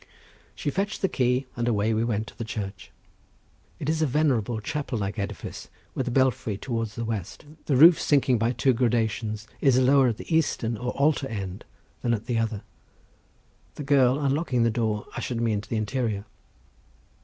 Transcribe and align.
She 0.55 0.71
fetched 0.71 1.03
the 1.03 1.07
key 1.07 1.45
and 1.55 1.67
away 1.67 1.93
we 1.93 2.03
went 2.03 2.25
to 2.25 2.35
the 2.35 2.43
church. 2.43 2.89
It 3.77 3.87
is 3.87 4.01
a 4.01 4.07
venerable 4.07 4.59
chapel 4.59 4.97
like 4.97 5.19
edifice, 5.19 5.69
with 5.93 6.07
a 6.07 6.09
belfry 6.09 6.57
towards 6.57 6.95
the 6.95 7.05
west; 7.05 7.45
the 7.67 7.75
roof, 7.75 8.01
sinking 8.01 8.39
by 8.39 8.51
two 8.53 8.73
gradations, 8.73 9.47
is 9.61 9.77
lower 9.77 10.07
at 10.07 10.17
the 10.17 10.35
eastern 10.35 10.75
or 10.75 10.91
altar 10.93 11.27
end 11.27 11.65
than 12.01 12.15
at 12.15 12.25
the 12.25 12.39
other. 12.39 12.63
The 13.75 13.83
girl, 13.83 14.19
unlocking 14.19 14.63
the 14.63 14.71
door, 14.71 15.05
ushered 15.15 15.39
me 15.39 15.51
into 15.53 15.69
the 15.69 15.77
interior. 15.77 16.25